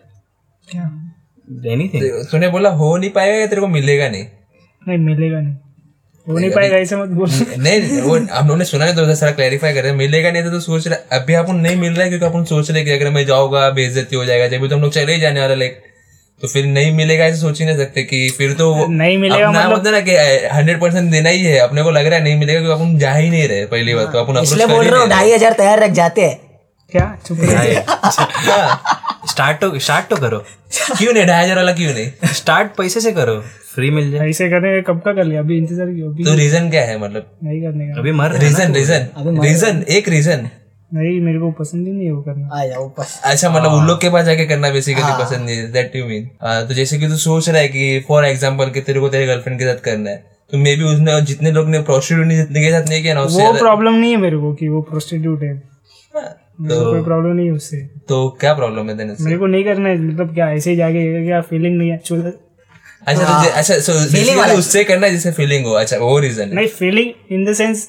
[0.68, 0.82] क्या?
[1.72, 4.26] एनीथिंग तूने बोला हो नहीं पाएगा या तेरे को मिलेगा नहीं?
[4.88, 5.54] नहीं मिलेगा नहीं।
[6.26, 9.32] हो नहीं पाएगा ऐसा मत बोल। नहीं वो हम लोगों ने सुना है तो सारा
[9.32, 12.02] क्लैरिफाई कर रहे हैं। मिलेगा नहीं तो, तो सोच रहे अभी अपन नहीं मिल रहा
[12.02, 14.68] है क्योंकि अपन सोच रहे हैं कि अगर मैं जाऊँगा बेइज्जती हो जाएगा जब भी
[14.68, 15.82] तो हम लोग चले ही जाने वाले लाइक
[16.42, 19.60] तो फिर नहीं मिलेगा ऐसे सोच ही नहीं सकते कि फिर तो नहीं मिलेगा अपना
[19.60, 20.14] मतलब- मतलब ना कि
[20.56, 23.12] हंड्रेड परसेंट देना ही है। अपने को लग रहा है नहीं मिलेगा क्योंकि अपन जा
[23.14, 25.80] ही नहीं रहे पहली बात तो अपन इसलिए बोल ही रहा हूँ ढाई हज़ार तैयार
[25.80, 26.38] रख जाते हैं।
[26.92, 27.06] क्या?
[27.26, 27.38] चुप
[29.30, 30.38] स्टार्ट तो स्टार्ट तो करो।
[30.98, 31.24] क्यों नहीं?
[31.26, 32.32] ढाई हज़ार वाला क्यों नहीं?
[32.34, 33.40] स्टार्ट पैसे से करो।
[33.74, 35.40] फ्री मिल जाए। ऐसे करने का कब का कर लिया?
[35.40, 37.26] अभी इंतज़ार किया तो रीजन क्या है मतलब?
[37.44, 39.08] नहीं करने का। अभी मर रीजन रीजन
[39.42, 40.48] रीजन एक रीजन
[40.90, 43.86] नहीं मेरे को पसंद ही नहीं है वो करना। आ जाओ बस। अच्छा मतलब उन
[43.86, 46.26] लोग के पास जाके करना बेसिकली पसंद नहीं है दैट यू मीन
[46.68, 49.58] तो जैसे कि तू सोच रहा है कि फॉर एग्जांपल कि तेरे को तेरे गर्लफ्रेंड
[49.58, 50.16] के साथ करना है
[50.52, 53.46] तो मे बी उसने जितने लोग ने प्रोस्टिट्यूट जितने के साथ नहीं किया ना उससे
[53.46, 55.52] वो प्रॉब्लम नहीं है मेरे को कि वो प्रोस्टिट्यूट है।
[56.60, 59.88] मेरे को कोई प्रॉब्लम नहीं उससे। तो क्या प्रॉब्लम है देन मेरे को नहीं करना
[59.88, 62.20] है मतलब क्या ऐसे ही जाके क्या फीलिंग नहीं है चुल
[63.06, 66.66] अच्छा तो अच्छा सो बेसिकली उससे करना है जिससे फीलिंग हो अच्छा वो रीजन नहीं
[66.78, 67.88] फीलिंग इन द सेंस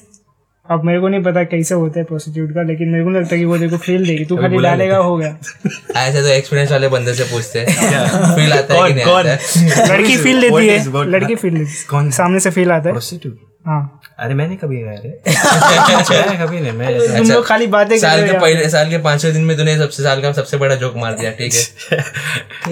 [0.70, 3.36] अब मेरे को नहीं पता कैसे होता है प्रोस्टिट्यूट का लेकिन मेरे को नहीं लगता
[3.36, 5.36] कि वो देखो फील देगी। तू खाली डालेगा हो गया।
[5.96, 7.66] ऐसा तो एक्सपीरियंस वाले बंदे से पूछते हैं।
[8.34, 9.38] फील आता है कि नहीं आता है?
[9.88, 14.00] लड़की फील देती है। लड़की फील देती है। सामने से फील आता है। प्रोस्टिट्यूट हाँ।
[14.18, 15.10] अरे मैंने कभी गया रे।
[16.46, 18.98] कभी नहीं मैं तुम लोग खाली बातें कर साल रहे के हो पहले साल के
[18.98, 21.98] पाँचवें दिन में तूने सबसे साल का सबसे बड़ा जोक मार दिया ठीक है?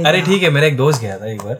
[0.05, 1.57] अरे ठीक है मेरा एक दोस्त गया था एक बार।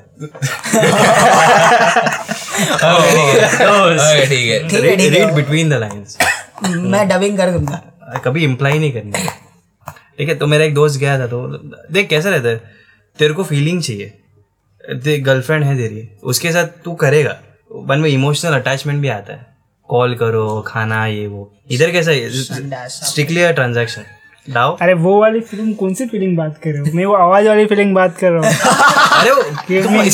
[2.59, 4.69] ठीक है.
[4.69, 6.17] ठीक है रीड बिटवीन द लाइंस
[6.65, 7.83] मैं डबिंग कर दूँगा.
[8.25, 9.13] कभी इम्प्लाई नहीं करनी
[10.19, 11.47] ठीक है तो मेरा एक दोस्त गया था तो
[11.93, 12.57] देख कैसा रहता है.
[13.19, 14.13] तेरे को फीलिंग चाहिए.
[14.95, 16.09] देख गर्लफ्रेंड है तेरी.
[16.23, 17.37] उसके साथ तू करेगा.
[17.89, 19.47] मन में इमोशनल अटैचमेंट भी आता है.
[19.89, 21.53] कॉल करो खाना ये वो.
[21.71, 22.31] इधर कैसा है?
[22.89, 24.03] स्ट्रिक्टली ट्रांजेक्शन
[24.55, 26.87] डाओ अरे वो वाली फ़िल्म कौन सी फीलिंग बात कर रहे हो?
[26.97, 28.57] मैं वो आवाज़ वाली फीलिंग बात कर रहा हूँ।
[29.21, 30.05] अरे वो Give me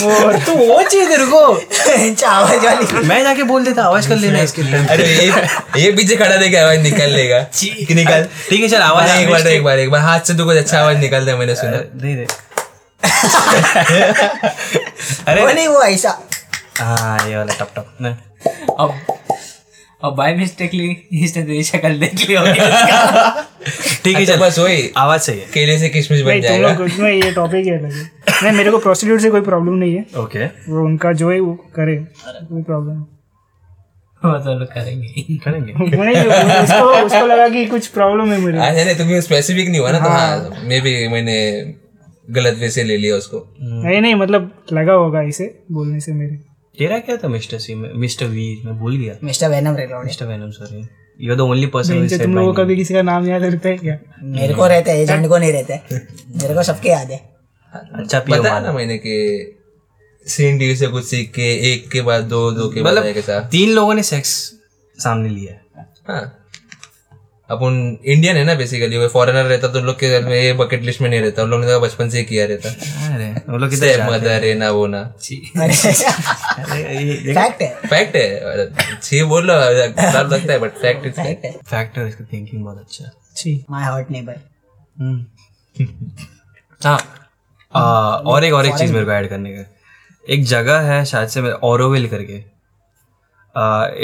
[0.47, 1.38] तू वो चाहिए तेरे को
[2.27, 5.33] आवाज़ वाली। मैं जाके बोल देता आवाज़ कर लेना इसके टाइम अरे ये
[5.83, 9.47] ये पीछे खड़ा देखे आवाज़ निकल लेगा। कि निकल। ठीक है चल आवाज़ एक बार
[9.49, 12.16] एक बार एक बार। हाथ से तू कुछ अच्छा आवाज़ निकलता है मैंने सुना। नहीं
[12.16, 12.27] दे
[15.40, 16.18] वो नहीं वो ऐसा।
[16.79, 18.14] हाँ ये वाला टप टप। नहीं
[18.81, 18.94] अब
[20.05, 22.53] अब बाय मिस्टेकली इसने तेरी शक्ल देख ली होगी
[24.05, 26.81] ठीक है अच्छा बस वही आवाज़ सही है। केले से किशमिश बन नहीं तुम लोग
[26.81, 30.85] उसमें ये टॉपिक है नहीं मेरे को प्रोस्टिट्यूट से कोई प्रॉब्लम नहीं है। ओके वो
[30.85, 33.05] उनका जो है वो करे। कोई प्रॉब्लम
[34.25, 35.73] वो तो करेंगे करेंगे।
[36.62, 39.99] उसको उसको लगा कि कुछ प्रॉब्लम है मेरे अच्छा नहीं तुम्हें स्पेसिफिक नहीं हुआ ना?
[39.99, 41.38] तो हाँ। मे भी मैंने
[42.31, 46.54] गलत वे से ले लिया उसको। नहीं नहीं मतलब लगा होगा इसे बोलने से मेरे।
[46.79, 47.75] तेरा क्या था मिस्टर सी?
[47.75, 48.63] में मिस्टर वी?
[48.65, 50.87] मैं भूल गया। Mister Venom record mister Venom sorry
[51.21, 53.69] you are the only person who तुम लोगों को कभी किसी का नाम याद रहता
[53.69, 53.99] है क्या?
[54.23, 56.07] मेरे को रहता है एजेंट को नहीं रहता है।
[56.43, 57.19] मेरे को सबके याद है।
[57.75, 59.15] अच्छा पियो बताया ना मैंने कि
[60.27, 63.15] सीन डी से कुछ सीख के एक के बाद दो दो के बाद मतलब एक
[63.15, 64.31] के साथ। तीन लोगों ने सेक्स
[64.99, 66.44] सामने लिया हाँ। हाँ।
[67.55, 70.53] अपन इंडियन है ना बेसिकली वो फॉरेनर रहता तो उन लोग के घर में ये
[70.53, 72.69] बकेट लिस्ट में नहीं रहता उन लोग ने तो बचपन से ही किया रहता।
[73.14, 79.47] अरे वो लोग कितने Step है। ना वो ना। फैक्ट है। फैक्ट है। छी बोल
[79.47, 83.64] लो खराब लगता है बट फैक्ट इज़ फैक्ट है। फैक्टर इसका थिंकिंग बहुत अच्छा। छी
[83.71, 84.37] माय हार्ट नेबर
[86.83, 89.64] हाँ और एक और एक चीज़ मेरे को ऐड करने का।
[90.31, 92.55] एक जगह है शायद से ओरोविल करके।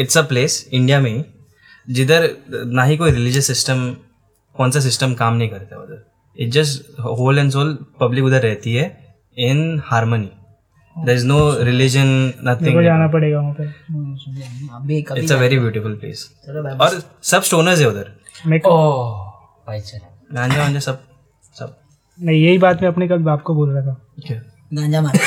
[0.01, 1.25] इट्स अ प्लेस इंडिया में ही।
[1.87, 3.97] जिधर ना ही कोई रिलीजियस सिस्टम
[4.57, 6.05] कौन सा सिस्टम काम नहीं करता उधर।
[6.37, 10.31] It just whole and sole public उधर रहती है in harmony
[10.97, 13.65] there is no religion nothing जाना पड़ेगा वहाँ पे।
[14.99, 16.31] It's a very beautiful place
[16.81, 18.13] और सब स्टोनर्स है उधर।
[18.67, 19.31] ओह
[19.67, 19.99] भाई चल
[20.35, 20.99] गांजा वांजा सब
[21.59, 21.77] सब।
[22.19, 24.41] नहीं यही बात मैं अपने कल बाप को बोल रहा था। क्या?
[24.75, 25.17] गांजा मार।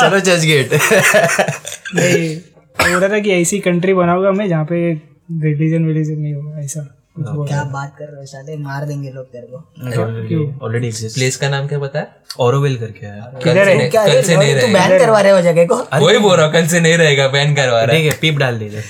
[0.00, 0.72] चलो जज गेट
[1.94, 2.40] नहीं।
[2.80, 4.92] बोल रहा था कि ऐसी कंट्री बनाऊँगा मैं जहाँ पे
[5.42, 6.80] रिलीजन विलीजन नहीं होगा ऐसा
[7.18, 11.36] बोल क्या बात कर रहे हो साले मार देंगे लोग तेरे को। ऑलरेडी एग्जिस्ट प्लेस
[11.36, 12.06] का नाम क्या बताया
[12.40, 15.40] ओरोविल करके है कल से नहीं- कल से नहीं तू रहेगा। बैन करवा रहे हो
[15.40, 15.76] जगह को?
[16.06, 18.58] वही बोल रहा कल से नहीं रहेगा बैन करवा रहा है। ठीक है पीप डाल
[18.58, 18.80] दीजिए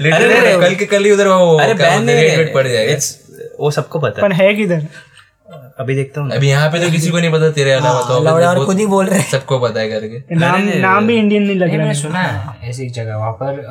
[0.00, 2.96] Literally, कल के कल ही उधर वो अरे बैन नहीं पड़ जाएगा।
[3.60, 4.74] वो सबको पता पर है किधर?
[4.74, 4.88] है
[5.80, 8.64] अभी देखता हूँ अभी यहाँ पे तो किसी को नहीं पता तेरे अलावा तो और
[8.66, 11.74] खुद ही बोल रहे हैं। सबको पता है करके। नाम नाम भी इंडियन नहीं लग
[11.74, 13.62] रहा है। सुना है ऐसी एक जगह वहाँ पर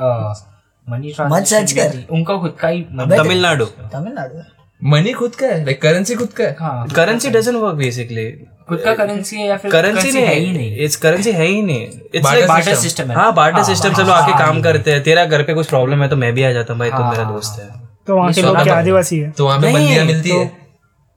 [0.88, 4.44] मनी मत सर्च कर। उनका खुद का ही तमिलनाडु। तमिलनाडु
[4.82, 6.56] मनी खुद का है लाइक करेंसी खुद का है?
[6.60, 8.26] हाँ करेंसी डजंट वर्क बेसिकली
[8.70, 11.62] खुद का करेंसी है या फिर करेंसी currency है ही। नहीं। इट्स करेंसी है ही
[11.62, 15.04] नहीं। इट्स लाइक बार्टर सिस्टम है। हाँ बार्टर सिस्टम सब लोग आके काम करते हैं।
[15.04, 17.24] तेरा घर पे कुछ प्रॉब्लम है तो मैं भी आ जाता हूँ भाई तुम मेरा
[17.32, 17.68] दोस्त है।
[18.08, 19.32] तो वहाँ के लोग आदिवासी है?
[19.32, 20.46] तो वहाँ पे बंदियाँ मिलती है?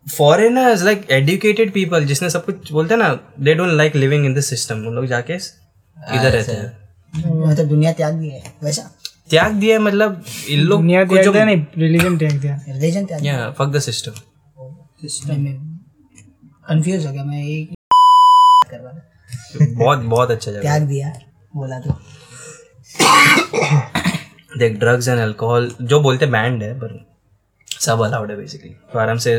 [0.06, 3.08] फॉरेनर्स लाइक एजुकेटेड पीपल जिसने सब कुछ बोलते हैं ना
[3.40, 7.92] they don't like living in this system उन लोग जाके इधर रहते हैं। मतलब दुनिया
[7.92, 8.82] त्याग दी है वैसा?
[9.30, 13.04] त्याग दिया है मतलब इन लोग दुनिया त्याग जो दिया नहीं रिलीजन त्याग दिया। रिलीजन
[13.04, 14.12] त्याग या फक द सिस्टम
[15.02, 15.78] सिस्टम में
[16.68, 17.74] कंफ्यूज हो गया मैं एक
[18.70, 21.12] करवा रहा बहुत बहुत अच्छा जगह त्याग दिया
[21.56, 21.90] बोला तो।
[24.58, 27.11] देख ड्रग्स एंड अल्कोहल जो बोलते बैंड है पर
[27.82, 29.36] सब अलाउड है बेसिकली तो आराम से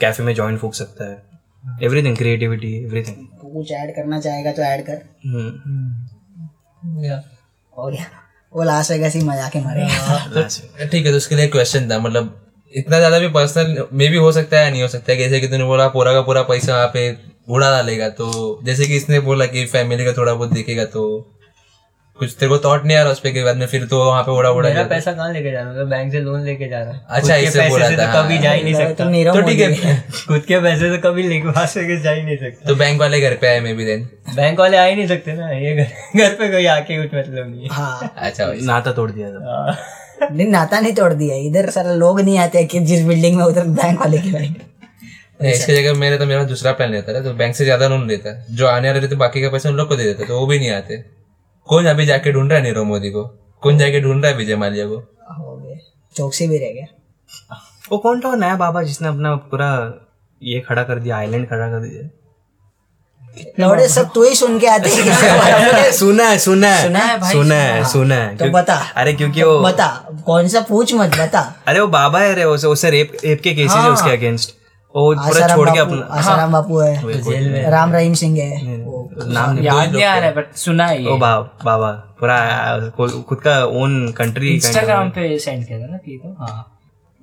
[0.00, 1.22] कैफ़े में जॉइंट फूक सकता है।
[1.82, 5.02] एवरीथिंग क्रिएटिविटी एवरीथिंग कुछ ऐड करना चाहेगा तो ऐड कर।
[7.72, 8.06] हो गया
[8.52, 10.46] वो लास्ट वेगस ही मज़ा के मरेगा
[10.92, 12.36] ठीक है तो उसके लिए क्वेश्चन था मतलब
[12.74, 15.48] इतना ज़्यादा भी पर्सनल मे भी हो सकता है नहीं हो सकता है जैसे कि
[15.48, 17.04] तूने बोला पूरा का पूरा पैसा वहाँ पे
[17.48, 18.28] उड़ा डालेगा तो
[18.64, 21.02] जैसे कि इसने बोला कि फैमिली का थोड़ा बहुत देखेगा तो
[22.20, 24.22] कुछ तेरे को थॉट नहीं आ रहा उस पे के बाद में फिर तो वहाँ
[24.22, 26.80] पे उड़ा उड़ा मेरा पैसा कहाँ लेके जा रहा हूँ बैंक से लोन लेके जा
[26.80, 29.42] रहा हूँ। अच्छा, इससे पैसे बोला था, तो कभी जा ही नहीं तो सकता। तो
[29.42, 29.94] ठीक है।
[30.26, 33.20] खुद के पैसे से कभी लेके वहाँ से जा ही नहीं सकता। तो बैंक वाले
[33.20, 36.34] घर पे आए मे भी देन बैंक वाले आ ही नहीं सकते ना। ये घर
[36.34, 39.76] पे कोई आके कुछ मतलब नहीं है। अच्छा नाता तोड़ दिया था। हाँ।
[40.26, 43.64] नहीं नाता नहीं तोड़ दिया। इधर सारा लोग नहीं आते कि जिस बिल्डिंग में उधर
[43.78, 44.58] बैंक वाले की बैंक
[45.42, 48.30] इसकी जगह मेरे तो मेरा दूसरा प्लान रहता है तो बैंक से ज़्यादा लोन लेता।
[48.30, 50.46] है जो आने वाले रहते बाकी का पैसा उन लोग को दे देता तो वो
[50.46, 51.02] भी नहीं आते।
[51.70, 53.22] कौन अभी जाके ढूंढ रहा है नीरव मोदी को?
[53.62, 54.96] कौन जाके ढूंढ रहा है विजय माल्या को?
[55.38, 55.78] हो गए।
[56.16, 56.86] चौकसी भी रह गया
[57.92, 59.68] वो कौन था वो नया बाबा जिसने अपना पूरा
[60.42, 62.08] ये खड़ा कर दिया आइलैंड खड़ा कर दिया?
[63.60, 67.32] लौड़े सब तू ही सुन के आते हैं। सुना है सुना है। सुना है भाई,
[67.32, 69.86] सुना है सुना है। तो बता। अरे क्योंकि वो बता।
[70.26, 73.54] कौन सा पूछ मत बता। अरे वो बाबा है रे उसे उसे रेप रेप के
[73.54, 74.54] केसेस है उसके अगेंस्ट
[74.94, 78.76] वो पूरा छोड़ के अपना आसाराम बापू है। राम रहीम सिंह है।
[79.34, 82.38] नाम याद नहीं आ रहा है बट सुना है ओ बाबा पूरा
[83.28, 86.60] खुद का ओन कंट्री इंस्टाग्राम पे सेंड किया था ना कि तो हाँ।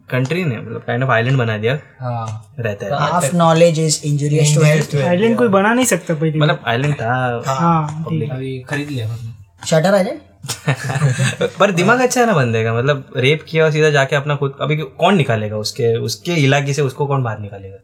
[0.10, 4.56] कंट्री ने मतलब काइंड ऑफ़ आइलैंड बना दिया। हाँ। रहता है। Half knowledge is injurious
[4.56, 9.08] to health island कोई बना नहीं सकता पहले मतलब आइलैंड था। हाँ अभी खरीद लिया।
[9.08, 10.20] हमने शटर आइलैंड
[11.60, 12.74] पर दिमाग अच्छा है ना बंदे का?
[12.74, 16.82] मतलब रेप किया और सीधा जाके अपना खुद अभी कौन निकालेगा उसके उसके इलाके से
[16.82, 17.78] उसको कौन बाहर निकालेगा?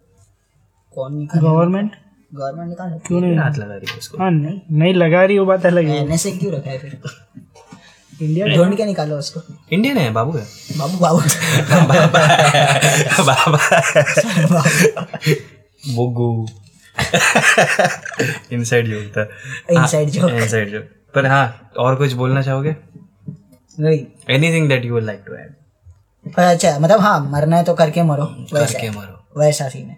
[0.95, 1.91] कौन गवर्नमेंट
[2.35, 3.37] गवर्नमेंट निकाल क्यों नहीं?
[3.37, 6.53] हाथ लगा रही उसको। हाँ नहीं नहीं लगा रही वो बात अलग है। एनएसए क्यों
[6.53, 7.01] रखा है फिर?
[8.21, 10.11] इंडिया ढूंढ के निकालो उसको। इंडियन है?
[10.11, 10.47] बाबू है?
[10.77, 11.19] बाबू बाबू।
[13.23, 13.59] बाबा।
[15.95, 16.47] बुग्गू
[18.51, 19.29] इनसाइड जोक था।
[19.81, 20.83] इनसाइड जो इनसाइड जोक
[21.15, 22.75] पर हाँ और कुछ बोलना चाहोगे?
[24.33, 25.53] Anything that you like to add
[26.39, 29.97] अच्छा मतलब हाँ मरना है तो करके मरो वैसा करके है, मारो। वैसा सीन है।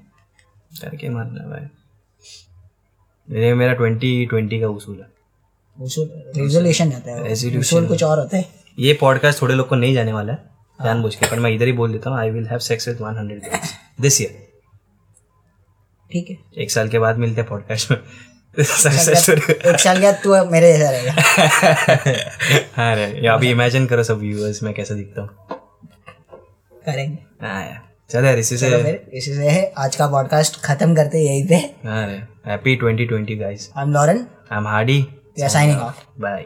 [0.82, 5.08] करके मारना भाई। ये मेरा ट्वेंटी ट्वेंटी का उसूल है।
[5.78, 7.32] उसूल रेजोल्यूशन रहता है.
[7.60, 8.46] उसूल कुछ और होता है?
[8.80, 10.50] ये पॉडकास्ट थोड़े लोग को नहीं जाने वाला है
[10.80, 13.28] जानबूझ के पर मैं इधर ही बोल देता हूँ I will have sex with 100
[13.30, 14.44] girls this year
[16.12, 17.98] ठीक है। एक साल के बाद मिलते हैं पॉडकास्ट में।
[18.60, 21.14] एक साल के तू मेरे जैसा रहेगा।
[22.76, 25.30] हाँ रे अभी इमेजिन करो सब व्यूअर्स मैं कैसा दिखता हूँ।
[26.86, 31.18] करेंगे। हाँ यार चलो यार इसी से तो इसी से आज का पॉडकास्ट खत्म करते
[31.18, 31.56] हैं यहीं पे।
[31.88, 36.04] हाँ रे happy 2020 guys I am Lauren I am Hardy we are signing off
[36.22, 36.42] bye